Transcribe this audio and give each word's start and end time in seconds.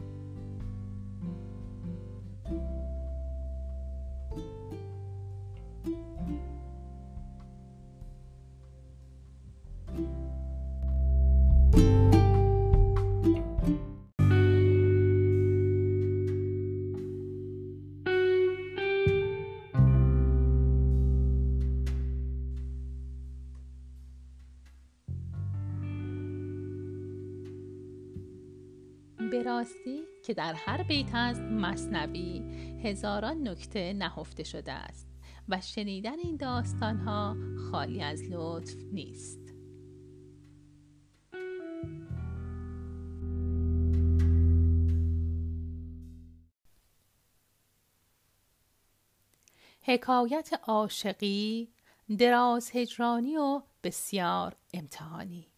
راستی 29.63 30.03
که 30.23 30.33
در 30.33 30.53
هر 30.53 30.83
بیت 30.83 31.15
از 31.15 31.41
مصنوی 31.41 32.43
هزاران 32.83 33.47
نکته 33.47 33.93
نهفته 33.93 34.43
شده 34.43 34.71
است 34.71 35.07
و 35.49 35.61
شنیدن 35.61 36.19
این 36.19 36.37
داستان 36.37 36.97
ها 36.97 37.37
خالی 37.71 38.01
از 38.01 38.21
لطف 38.29 38.75
نیست. 38.91 39.39
حکایت 49.81 50.49
عاشقی 50.63 51.69
دراز 52.19 52.71
هجرانی 52.73 53.37
و 53.37 53.61
بسیار 53.83 54.55
امتحانی. 54.73 55.52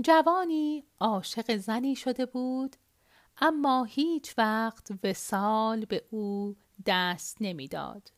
جوانی 0.00 0.84
عاشق 1.00 1.56
زنی 1.56 1.96
شده 1.96 2.26
بود 2.26 2.76
اما 3.40 3.84
هیچ 3.84 4.34
وقت 4.38 4.92
وسال 5.04 5.84
به 5.84 6.04
او 6.10 6.56
دست 6.86 7.36
نمی‌داد. 7.40 8.12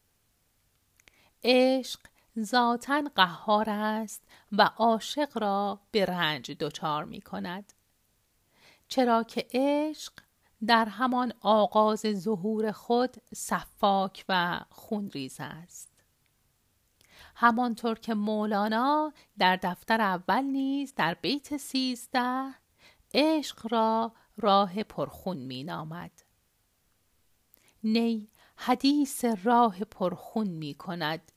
عشق 1.44 2.00
ذاتا 2.40 3.02
قهار 3.14 3.70
است 3.70 4.22
و 4.52 4.62
عاشق 4.62 5.38
را 5.38 5.80
به 5.90 6.04
رنج 6.04 6.52
دچار 6.52 7.04
می 7.04 7.20
کند. 7.20 7.72
چرا 8.88 9.22
که 9.22 9.46
عشق 9.54 10.12
در 10.66 10.84
همان 10.84 11.32
آغاز 11.40 12.00
ظهور 12.14 12.72
خود 12.72 13.16
صفاک 13.34 14.24
و 14.28 14.60
خونریز 14.70 15.36
است. 15.40 15.93
همانطور 17.34 17.98
که 17.98 18.14
مولانا 18.14 19.12
در 19.38 19.56
دفتر 19.56 20.00
اول 20.00 20.44
نیز 20.44 20.94
در 20.94 21.14
بیت 21.14 21.56
سیزده 21.56 22.54
عشق 23.14 23.66
را 23.72 24.12
راه 24.36 24.82
پرخون 24.82 25.36
می 25.36 25.64
نامد. 25.64 26.22
نی 27.84 28.28
حدیث 28.56 29.24
راه 29.24 29.84
پرخون 29.84 30.48
می 30.48 30.74
کند 30.74 31.32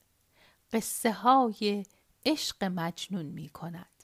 قصه 0.73 1.11
های 1.11 1.85
عشق 2.25 2.63
مجنون 2.63 3.25
می 3.25 3.49
کند 3.49 4.03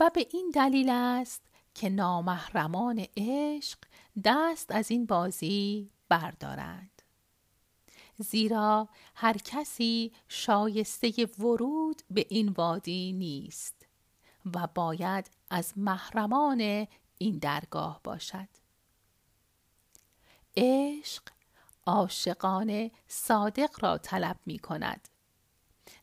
و 0.00 0.10
به 0.14 0.26
این 0.30 0.50
دلیل 0.54 0.88
است 0.90 1.42
که 1.74 1.88
نامحرمان 1.88 3.06
عشق 3.16 3.78
دست 4.24 4.70
از 4.70 4.90
این 4.90 5.06
بازی 5.06 5.90
بردارند 6.08 6.95
زیرا 8.18 8.88
هر 9.14 9.36
کسی 9.38 10.12
شایسته 10.28 11.26
ورود 11.38 12.02
به 12.10 12.26
این 12.28 12.48
وادی 12.48 13.12
نیست 13.12 13.86
و 14.54 14.68
باید 14.74 15.30
از 15.50 15.72
محرمان 15.76 16.86
این 17.18 17.38
درگاه 17.38 18.00
باشد. 18.04 18.48
عشق 20.56 21.22
عاشقان 21.86 22.90
صادق 23.08 23.70
را 23.80 23.98
طلب 23.98 24.36
می 24.46 24.58
کند. 24.58 25.08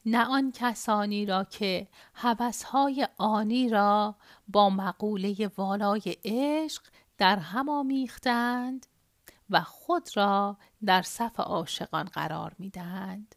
نه 0.05 0.25
آن 0.25 0.51
کسانی 0.55 1.25
را 1.25 1.43
که 1.43 1.87
هوسهای 2.13 3.07
آنی 3.17 3.69
را 3.69 4.15
با 4.47 4.69
مقوله 4.69 5.51
والای 5.57 6.17
عشق 6.25 6.83
در 7.17 7.37
هم 7.37 7.69
آمیختند 7.69 8.85
و 9.49 9.61
خود 9.61 10.17
را 10.17 10.57
در 10.85 11.01
صف 11.01 11.39
عاشقان 11.39 12.05
قرار 12.05 12.55
می 12.59 12.69
دهند. 12.69 13.35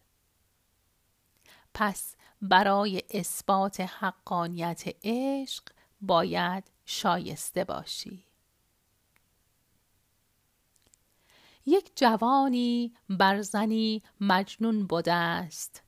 پس 1.75 2.17
برای 2.43 3.03
اثبات 3.11 3.81
حقانیت 3.81 4.85
عشق 5.05 5.65
باید 6.01 6.71
شایسته 6.85 7.65
باشی. 7.65 8.25
یک 11.67 11.93
جوانی 11.97 12.95
بر 13.09 13.43
زنی 13.43 14.03
مجنون 14.21 14.87
بوده 14.87 15.13
است 15.13 15.83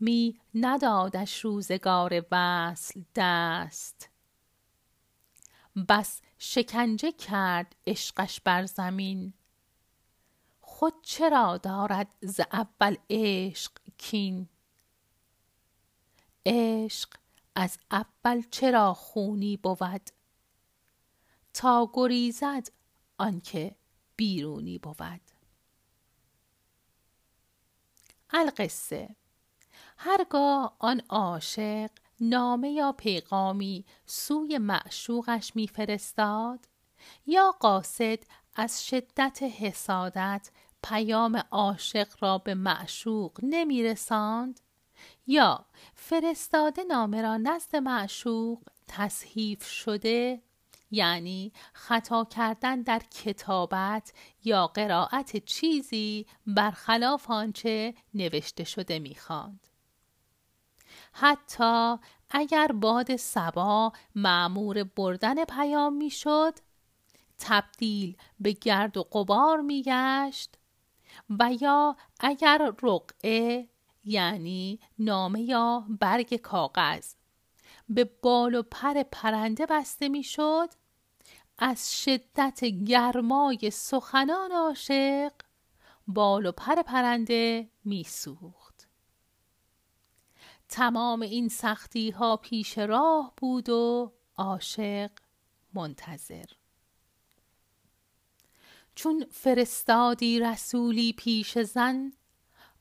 می 0.00 0.40
ندادش 0.54 1.44
روزگار 1.44 2.24
وصل 2.32 3.02
دست 3.14 4.10
بس 5.88 6.20
شکنجه 6.38 7.12
کرد 7.12 7.76
عشقش 7.86 8.40
بر 8.40 8.66
زمین. 8.66 9.32
خود 10.60 10.94
چرا 11.02 11.56
دارد 11.56 12.14
ز 12.20 12.40
اول 12.52 12.96
عشق 13.10 13.72
کین؟ 13.98 14.48
عشق 16.46 17.08
از 17.54 17.78
اول 17.90 18.42
چرا 18.50 18.94
خونی 18.94 19.56
بود؟ 19.56 20.10
تا 21.54 21.90
گریزد 21.92 22.68
آنکه 23.18 23.76
بیرونی 24.16 24.78
بود. 24.78 25.20
القصه 28.30 29.16
هرگاه 29.96 30.76
آن 30.78 31.02
عاشق 31.08 31.90
نامه 32.20 32.70
یا 32.70 32.92
پیغامی 32.92 33.84
سوی 34.06 34.58
معشوقش 34.58 35.52
میفرستاد؟ 35.56 36.68
یا 37.26 37.54
قاصد 37.60 38.18
از 38.54 38.86
شدت 38.86 39.42
حسادت 39.42 40.50
پیام 40.82 41.42
عاشق 41.50 42.08
را 42.20 42.38
به 42.38 42.54
معشوق 42.54 43.38
نمی 43.42 43.82
رساند 43.82 44.60
یا 45.26 45.66
فرستاده 45.94 46.84
نامه 46.84 47.22
را 47.22 47.36
نزد 47.36 47.76
معشوق 47.76 48.62
تصحیف 48.86 49.64
شده؟ 49.64 50.42
یعنی 50.90 51.52
خطا 51.72 52.24
کردن 52.24 52.82
در 52.82 52.98
کتابت 52.98 54.12
یا 54.44 54.66
قرائت 54.66 55.36
چیزی 55.36 56.26
برخلاف 56.46 57.30
آنچه 57.30 57.94
نوشته 58.14 58.64
شده 58.64 58.98
می‌خواند؟ 58.98 59.66
حتی 61.12 61.96
اگر 62.38 62.66
باد 62.66 63.16
سبا 63.16 63.92
معمور 64.14 64.84
بردن 64.84 65.44
پیام 65.44 65.92
می‌شد 65.92 66.54
تبدیل 67.38 68.16
به 68.40 68.52
گرد 68.52 68.96
و 68.96 69.02
قبار 69.02 69.60
میگشت 69.60 70.58
و 71.30 71.50
یا 71.60 71.96
اگر 72.20 72.72
رقعه 72.82 73.68
یعنی 74.04 74.80
نامه 74.98 75.40
یا 75.40 75.86
برگ 76.00 76.36
کاغذ 76.36 77.14
به 77.88 78.10
بال 78.22 78.54
و 78.54 78.62
پر 78.62 79.02
پرنده 79.02 79.66
بسته 79.66 80.08
می‌شد 80.08 80.68
از 81.58 82.02
شدت 82.02 82.64
گرمای 82.64 83.70
سخنان 83.72 84.52
عاشق 84.52 85.32
بال 86.08 86.46
و 86.46 86.52
پر 86.52 86.82
پرنده 86.82 87.70
میسوخت. 87.84 88.65
تمام 90.68 91.22
این 91.22 91.48
سختی 91.48 92.10
ها 92.10 92.36
پیش 92.36 92.78
راه 92.78 93.32
بود 93.36 93.68
و 93.68 94.12
عاشق 94.36 95.10
منتظر. 95.74 96.44
چون 98.94 99.26
فرستادی 99.30 100.40
رسولی 100.40 101.12
پیش 101.12 101.58
زن 101.58 102.12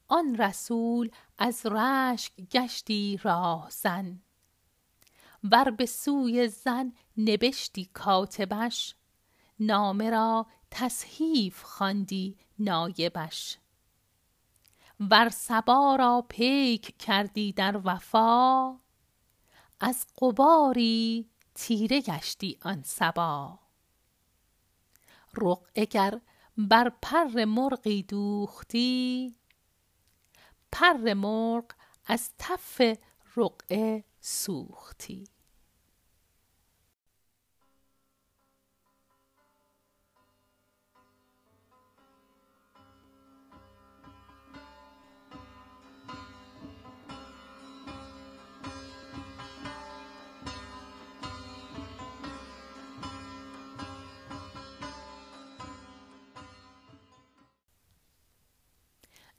آن 0.08 0.36
رسول 0.36 1.12
از 1.38 1.66
رشک 1.66 2.34
گشتی 2.52 3.20
راه 3.24 3.70
زن. 3.70 4.22
ور 5.44 5.72
به 5.72 5.86
سوی 5.86 6.48
زن 6.48 6.94
نبشتی 7.18 7.90
کاتبش 7.94 8.96
نامه 9.60 10.10
را 10.10 10.46
تصحیف 10.72 11.64
خواندی 11.64 12.38
نایبش. 12.60 13.58
ور 15.00 15.30
صبا 15.30 15.96
را 15.96 16.26
پیک 16.30 16.98
کردی 16.98 17.54
در 17.54 17.82
وفا 17.84 18.76
از 19.80 20.08
غباری 20.22 21.30
تیره 21.56 22.02
گشتی 22.02 22.58
آن 22.62 22.84
صبا. 22.84 23.60
رقعه 25.38 25.86
گر 25.86 26.22
بر 26.58 26.92
پر 27.02 27.46
مرغی 27.46 28.04
دوختی 28.04 29.36
پر 30.72 31.14
مرغ 31.14 31.66
از 32.06 32.32
تف 32.38 32.82
رقعه 33.38 34.04
سوختی. 34.20 35.35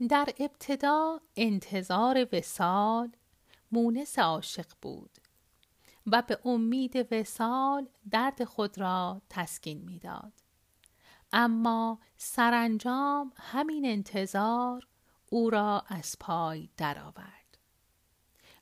در 0.08 0.28
ابتدا 0.38 1.20
انتظار 1.37 2.28
وسال 2.32 3.12
مونس 3.72 4.19
عاشق 4.19 4.66
بود 4.82 5.19
و 6.06 6.22
به 6.22 6.38
امید 6.44 7.12
وسال 7.12 7.88
درد 8.10 8.44
خود 8.44 8.78
را 8.78 9.22
تسکین 9.28 9.82
می‌داد. 9.82 10.32
اما 11.32 11.98
سرانجام 12.16 13.32
همین 13.37 13.87
انتظار 13.87 14.87
او 15.31 15.50
را 15.50 15.84
از 15.88 16.16
پای 16.20 16.69
درآورد. 16.76 17.58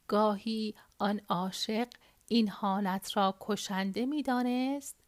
گاهی 0.08 0.74
آن 0.98 1.20
عاشق 1.28 1.88
این 2.28 2.48
حالت 2.48 3.16
را 3.16 3.34
کشنده 3.40 4.06
می‌دانست 4.06 5.00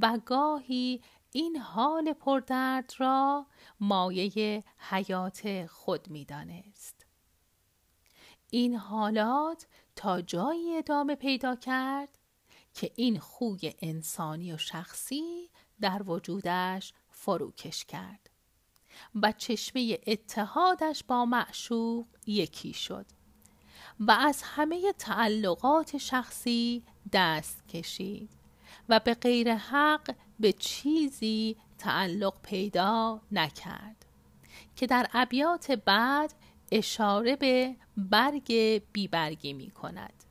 و 0.00 0.18
گاهی 0.26 1.02
این 1.32 1.56
حال 1.56 2.12
پردرد 2.12 2.92
را 2.98 3.46
مایه 3.80 4.64
حیات 4.78 5.66
خود 5.66 6.10
می‌دانست 6.10 7.06
این 8.50 8.74
حالات 8.74 9.66
تا 9.96 10.20
جایی 10.20 10.76
ادامه 10.76 11.14
پیدا 11.14 11.56
کرد 11.56 12.18
که 12.74 12.90
این 12.96 13.18
خوی 13.18 13.74
انسانی 13.82 14.52
و 14.52 14.58
شخصی 14.58 15.50
در 15.80 16.02
وجودش 16.10 16.92
فروکش 17.10 17.84
کرد 17.84 18.30
و 19.22 19.32
چشمه 19.32 19.98
اتحادش 20.06 21.04
با 21.04 21.24
معشوق 21.24 22.06
یکی 22.26 22.72
شد 22.72 23.06
و 24.00 24.10
از 24.10 24.42
همه 24.42 24.92
تعلقات 24.92 25.98
شخصی 25.98 26.84
دست 27.12 27.68
کشید 27.68 28.30
و 28.88 29.00
به 29.00 29.14
غیر 29.14 29.54
حق 29.54 30.14
به 30.42 30.52
چیزی 30.52 31.56
تعلق 31.78 32.34
پیدا 32.42 33.20
نکرد 33.32 34.06
که 34.76 34.86
در 34.86 35.06
ابیات 35.12 35.70
بعد 35.70 36.34
اشاره 36.72 37.36
به 37.36 37.76
برگ 37.96 38.82
بیبرگی 38.92 39.52
می 39.52 39.70
کند. 39.70 40.24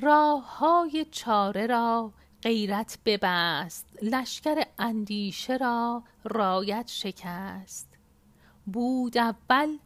راه 0.00 0.58
های 0.58 1.06
چاره 1.10 1.66
را 1.66 2.12
غیرت 2.42 2.98
ببست 3.04 3.86
لشکر 4.02 4.64
اندیشه 4.78 5.56
را 5.56 6.02
رایت 6.24 6.88
شکست. 6.88 7.88
بود 8.66 9.18
اول 9.18 9.78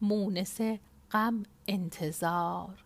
مونس 0.00 0.60
غم 1.10 1.42
انتظار 1.68 2.84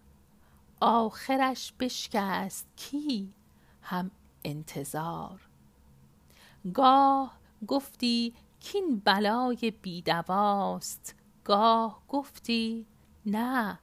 آخرش 0.80 1.72
بشکست 1.80 2.66
کی؟ 2.76 3.34
هم 3.82 4.10
انتظار. 4.46 5.40
گاه 6.74 7.38
گفتی 7.68 8.34
کین 8.60 9.02
بلای 9.04 9.72
بیدواست 9.82 11.14
گاه 11.44 12.02
گفتی 12.08 12.86
نه 13.26 13.78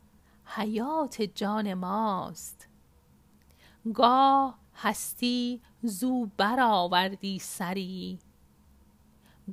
حیات 0.46 1.22
جان 1.22 1.74
ماست. 1.74 2.68
گاه 3.94 4.60
هستی 4.76 5.62
زو 5.84 6.30
برآوردی 6.38 7.40
سری 7.40 8.20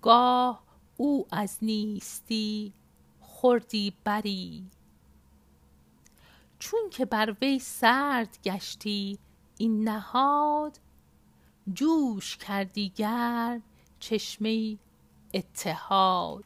گاه 0.02 0.62
او 0.96 1.26
از 1.30 1.58
نیستی 1.62 2.72
خوردی 3.20 3.92
بری. 4.04 4.66
چون 6.58 6.80
که 6.90 7.04
بر 7.04 7.36
وی 7.42 7.58
سرد 7.58 8.38
گشتی 8.44 9.18
این 9.58 9.88
نهاد 9.88 10.80
جوش 11.74 12.36
کردی 12.36 12.92
گرم 12.96 13.62
چشمه 14.00 14.78
اتحاد. 15.34 16.44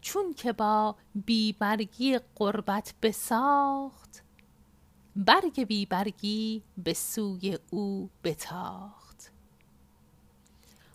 چون 0.00 0.34
که 0.34 0.52
با 0.52 0.96
بیبرگی 1.14 2.18
قربت 2.34 2.94
بساخت 3.02 4.22
برگ 5.16 5.64
بیبرگی 5.64 6.62
به 6.78 6.94
سوی 6.94 7.58
او 7.70 8.10
بتاخت. 8.24 9.32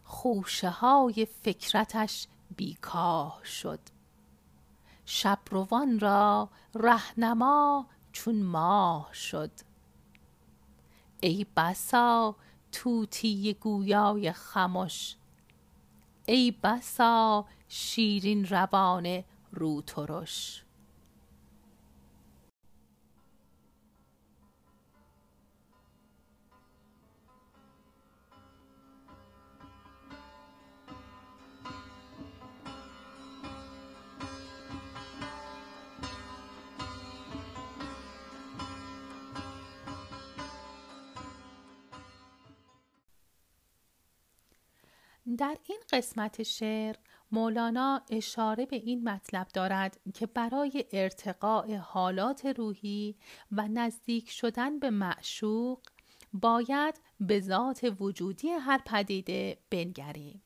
خوشه 0.04 0.70
های 0.70 1.28
فکرتش 1.44 2.28
بیکاه 2.58 3.42
شد. 3.44 3.80
شبروان 5.06 6.00
را 6.00 6.50
رهنما 6.76 7.88
چون 8.12 8.44
ماه 8.44 9.14
شد. 9.14 9.52
ای 11.22 11.46
بسا 11.58 12.36
طوطی 12.78 13.54
گویای 13.54 14.32
خمش. 14.32 15.16
ای 16.26 16.54
بسا 16.64 17.46
شیرین 17.68 18.46
روان 18.46 19.24
روترش. 19.52 20.64
در 45.38 45.58
این 45.64 45.80
قسمت 45.92 46.44
شعر 46.44 46.96
مولانا 47.32 48.02
اشاره 48.10 48.66
به 48.66 48.76
این 48.76 49.10
مطلب 49.10 49.48
دارد 49.54 50.00
که 50.14 50.26
برای 50.26 50.86
ارتقاء 50.92 51.78
حالات 51.78 52.46
روحی 52.46 53.16
و 53.52 53.68
نزدیک 53.68 54.30
شدن 54.30 54.80
به 54.80 54.90
معشوق 54.90 55.80
باید 56.34 57.02
به 57.20 57.40
ذات 57.40 57.96
وجودی 58.00 58.50
هر 58.50 58.82
پدیده 58.86 59.58
بنگریم 59.70 60.44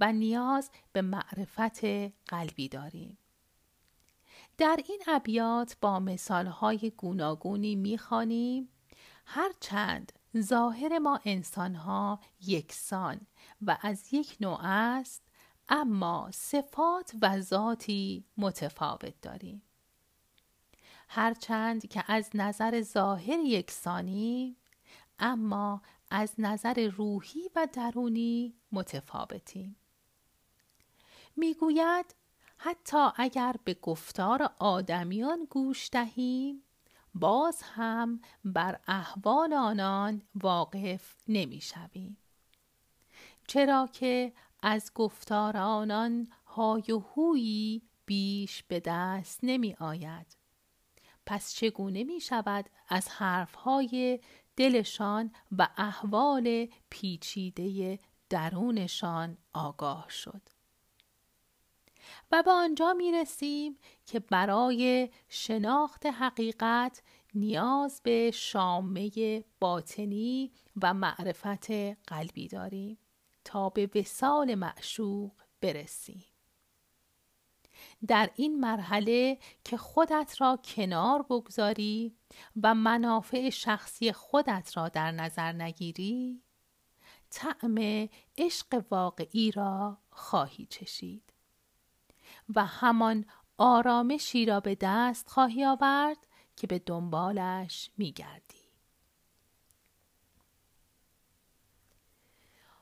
و 0.00 0.12
نیاز 0.12 0.70
به 0.92 1.02
معرفت 1.02 1.84
قلبی 2.26 2.68
داریم. 2.68 3.18
در 4.58 4.80
این 4.88 5.02
ابیات 5.06 5.76
با 5.80 6.00
مثالهای 6.00 6.92
گوناگونی 6.96 7.76
می‌خوانیم 7.76 8.68
هرچند 9.26 10.12
ظاهر 10.40 10.98
ما 10.98 11.20
انسانها 11.24 12.20
یکسان 12.46 13.20
و 13.62 13.78
از 13.82 14.14
یک 14.14 14.36
نوع 14.40 14.58
است 14.62 15.22
اما 15.68 16.30
صفات 16.32 17.12
و 17.22 17.40
ذاتی 17.40 18.24
متفاوت 18.36 19.20
داریم. 19.22 19.62
هرچند 21.08 21.88
که 21.88 22.04
از 22.06 22.30
نظر 22.34 22.82
ظاهر 22.82 23.38
یکسانی 23.38 24.56
اما 25.18 25.82
از 26.10 26.32
نظر 26.38 26.88
روحی 26.88 27.50
و 27.56 27.68
درونی 27.72 28.54
متفاوتیم. 28.72 29.76
می‌گوید 31.36 32.14
حتی 32.56 33.08
اگر 33.16 33.54
به 33.64 33.74
گفتار 33.74 34.50
آدمیان 34.58 35.46
گوش 35.50 35.88
دهیم 35.92 36.63
باز 37.14 37.62
هم 37.62 38.20
بر 38.44 38.80
احوال 38.88 39.52
آنان 39.52 40.22
واقف 40.34 41.14
نمی 41.28 41.60
شویم. 41.60 42.16
چرا 43.46 43.88
که 43.92 44.32
از 44.62 44.92
گفتار 44.94 45.56
آنان 45.56 46.28
های 46.46 46.84
و 46.92 46.98
هویی 46.98 47.82
بیش 48.06 48.62
به 48.62 48.80
دست 48.80 49.40
نمی 49.42 49.76
آید. 49.80 50.36
پس 51.26 51.54
چگونه 51.54 52.04
می 52.04 52.20
شود 52.20 52.70
از 52.88 53.08
حرفهای 53.08 54.20
دلشان 54.56 55.32
و 55.58 55.68
احوال 55.76 56.68
پیچیده 56.90 57.98
درونشان 58.30 59.38
آگاه 59.52 60.08
شد 60.08 60.53
و 62.32 62.42
به 62.42 62.50
آنجا 62.50 62.92
می 62.92 63.12
رسیم 63.12 63.78
که 64.06 64.20
برای 64.20 65.08
شناخت 65.28 66.06
حقیقت 66.06 67.02
نیاز 67.34 68.00
به 68.04 68.30
شامه 68.30 69.10
باطنی 69.60 70.52
و 70.82 70.94
معرفت 70.94 71.70
قلبی 72.06 72.48
داریم 72.48 72.98
تا 73.44 73.68
به 73.68 73.90
وسال 73.94 74.54
معشوق 74.54 75.32
برسیم. 75.60 76.24
در 78.06 78.30
این 78.36 78.60
مرحله 78.60 79.38
که 79.64 79.76
خودت 79.76 80.34
را 80.38 80.58
کنار 80.64 81.22
بگذاری 81.22 82.16
و 82.62 82.74
منافع 82.74 83.50
شخصی 83.50 84.12
خودت 84.12 84.76
را 84.76 84.88
در 84.88 85.10
نظر 85.10 85.52
نگیری 85.52 86.42
طعم 87.30 88.08
عشق 88.38 88.84
واقعی 88.90 89.50
را 89.50 89.98
خواهی 90.10 90.66
چشید. 90.66 91.33
و 92.54 92.66
همان 92.66 93.24
آرامشی 93.58 94.46
را 94.46 94.60
به 94.60 94.76
دست 94.80 95.28
خواهی 95.28 95.64
آورد 95.64 96.26
که 96.56 96.66
به 96.66 96.78
دنبالش 96.78 97.90
میگردی. 97.96 98.64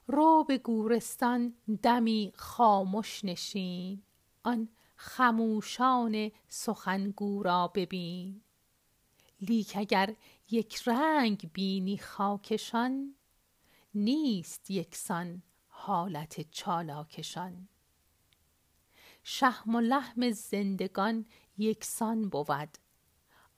رو 0.06 0.44
به 0.48 0.58
گورستان 0.58 1.54
دمی 1.82 2.32
خاموش 2.36 3.24
نشین 3.24 4.02
آن 4.42 4.68
خموشان 4.96 6.30
سخنگو 6.48 7.42
را 7.42 7.68
ببین. 7.68 8.42
لیک 9.40 9.72
اگر 9.76 10.16
یک 10.50 10.82
رنگ 10.86 11.50
بینی 11.52 11.98
خاکشان 11.98 13.14
نیست 13.94 14.70
یکسان 14.70 15.42
حالت 15.68 16.50
چالاکشان. 16.50 17.68
شهم 19.22 19.74
و 19.74 19.80
لحم 19.80 20.30
زندگان 20.30 21.26
یکسان 21.58 22.28
بود. 22.28 22.78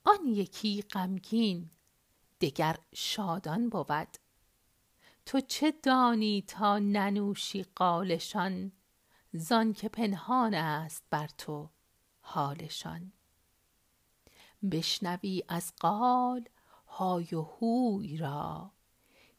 آن 0.03 0.27
یکی 0.27 0.81
غمگین 0.81 1.69
دگر 2.41 2.77
شادان 2.93 3.69
بود. 3.69 4.17
تو 5.25 5.39
چه 5.39 5.71
دانی 5.71 6.43
تا 6.47 6.79
ننوشی 6.79 7.63
قالشان؟ 7.63 8.71
زان 9.33 9.73
که 9.73 9.89
پنهان 9.89 10.53
است 10.53 11.03
بر 11.09 11.27
تو 11.27 11.69
حالشان. 12.21 13.11
بشنوی 14.71 15.43
از 15.47 15.73
قال 15.79 16.45
های 16.87 17.35
و 17.35 17.41
هوی 17.41 18.17
را 18.17 18.71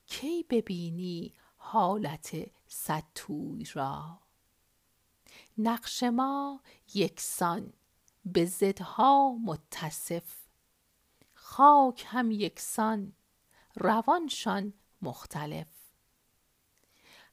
کی 0.06 0.42
ببینی 0.42 1.34
حالت 1.56 2.36
صدتوی 2.66 3.64
را؟ 3.74 4.25
نقش 5.58 6.02
ما 6.02 6.60
یکسان 6.94 7.72
به 8.24 8.44
ضدها 8.44 9.38
متصف. 9.44 10.36
خاک 11.34 12.04
هم 12.08 12.30
یکسان 12.30 13.12
روانشان 13.76 14.72
مختلف. 15.02 15.66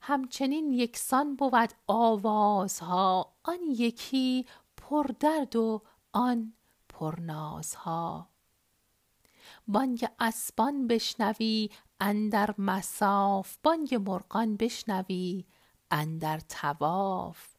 همچنین 0.01 0.73
یکسان 0.73 1.35
بود 1.35 1.73
آوازها 1.87 3.35
آن 3.43 3.59
یکی 3.67 4.45
پردرد 4.77 5.55
و 5.55 5.81
آن 6.11 6.53
پرنازها. 6.89 8.29
بانگ 9.67 10.07
اسبان 10.19 10.87
بشنوی 10.87 11.69
اندر 11.99 12.55
مساف. 12.57 13.57
بانگ 13.63 13.95
مرغان 13.95 14.57
بشنوی 14.57 15.45
اندر 15.91 16.39
تواف 16.39 17.52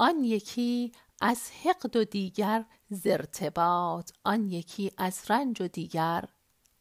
آن 0.00 0.24
یکی 0.24 0.92
از 1.20 1.50
حقد 1.50 1.96
و 1.96 2.04
دیگر 2.04 2.64
ز 2.90 3.06
ارتباط 3.06 4.12
آن 4.24 4.50
یکی 4.50 4.92
از 4.96 5.30
رنج 5.30 5.62
و 5.62 5.68
دیگر 5.68 6.24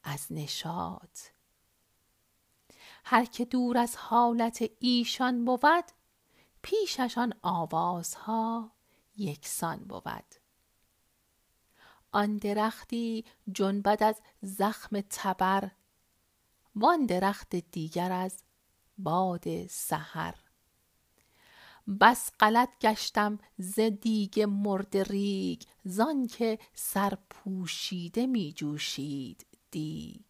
از 0.04 0.28
نشاط. 0.32 1.20
هر 3.06 3.26
که 3.26 3.46
دور 3.46 3.78
از 3.78 3.96
حالت 3.96 4.70
ایشان 4.80 5.46
بود 5.46 5.84
پیششان 6.62 7.34
آوازها 7.42 8.72
یکسان 9.18 9.78
بود. 9.78 10.36
آن 12.12 12.38
درختی 12.38 13.26
جنبد 13.52 14.04
از 14.04 14.22
زخم 14.42 15.02
تبر 15.10 15.72
وان 16.76 17.06
درخت 17.06 17.56
دیگر 17.56 18.12
از 18.12 18.44
باد 18.98 19.68
سحر. 19.68 20.49
بس 21.90 22.32
غلط 22.40 22.70
گشتم 22.82 23.40
ز 23.58 23.80
دیگ 23.80 24.42
مرده 24.42 25.04
ریگ 25.04 25.62
زانکه 25.84 26.60
سرپوشیده 26.74 28.28
می 28.28 28.54
جوشید 28.54 29.46
دیگ. 29.72 30.26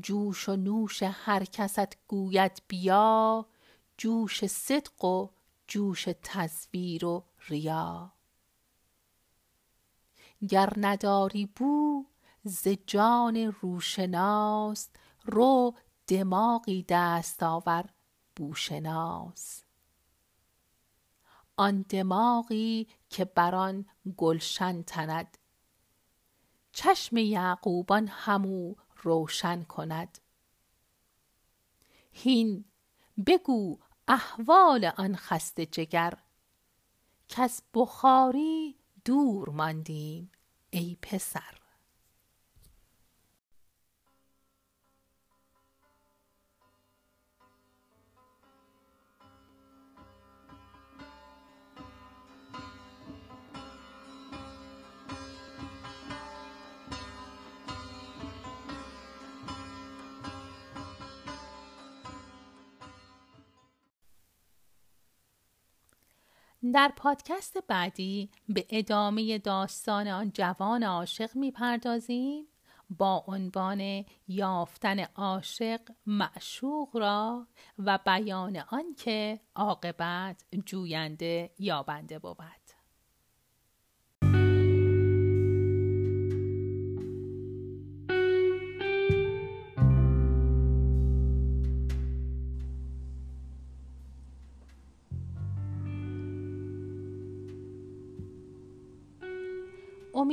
جوش 0.00 0.48
و 0.48 0.56
نوش 0.56 1.02
هر 1.02 1.44
کست 1.44 2.06
گوید 2.08 2.62
بیا 2.68 3.46
جوش 3.98 4.46
صدق 4.46 5.04
و 5.04 5.28
جوش 5.68 6.08
تزویر 6.22 7.04
و 7.04 7.24
ریا. 7.48 8.12
گر 10.48 10.72
نداری 10.76 11.46
بو 11.46 12.06
ز 12.44 12.68
جان 12.86 13.36
روشناس 13.36 14.88
رو 15.24 15.74
دماغی 16.06 16.84
دست 16.88 17.42
آور 17.42 17.93
بوشناس. 18.36 19.62
آن 21.56 21.82
دماغی 21.88 22.88
که 23.10 23.24
بر 23.24 23.54
آن 23.54 23.86
گلشن 24.16 24.82
تند. 24.82 25.38
چشم 26.72 27.16
یعقوبان 27.16 28.08
همو 28.08 28.74
روشن 29.02 29.62
کند. 29.62 30.18
هین 32.12 32.64
بگو 33.26 33.78
احوال 34.08 34.84
آن 34.96 35.16
خسته 35.16 35.66
جگر. 35.66 36.14
کز 37.28 37.62
بخاری 37.74 38.76
دور 39.04 39.50
ماندیم 39.50 40.30
ای 40.70 40.96
پسر. 41.02 41.63
در 66.72 66.92
پادکست 66.96 67.58
بعدی 67.68 68.30
به 68.48 68.66
ادامه 68.70 69.38
داستان 69.38 70.08
آن 70.08 70.30
جوان 70.30 70.82
عاشق 70.82 71.36
می‌پردازیم. 71.36 72.46
با 72.90 73.24
عنوان 73.26 74.04
یافتن 74.28 75.00
عاشق 75.00 75.80
معشوق 76.06 76.96
را 76.96 77.46
و 77.78 77.98
بیان 78.06 78.56
آنکه 78.56 79.40
عاقبت 79.54 80.44
جوینده 80.66 81.50
یابنده 81.58 82.18
بود. 82.18 82.63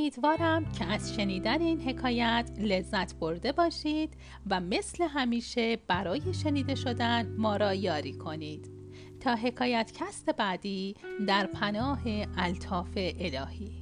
امیدوارم 0.01 0.65
که 0.71 0.85
از 0.85 1.15
شنیدن 1.15 1.61
این 1.61 1.81
حکایت 1.81 2.51
لذت 2.59 3.15
برده 3.15 3.51
باشید 3.51 4.13
و 4.49 4.59
مثل 4.59 5.03
همیشه 5.03 5.77
برای 5.87 6.33
شنیده 6.33 6.75
شدن 6.75 7.35
ما 7.37 7.55
را 7.55 7.73
یاری 7.73 8.13
کنید. 8.13 8.71
تا 9.19 9.35
حکایت 9.35 9.91
کست 9.95 10.29
بعدی 10.29 10.95
در 11.27 11.45
پناه 11.45 11.99
الطاف 12.37 12.97
الهی. 12.97 13.80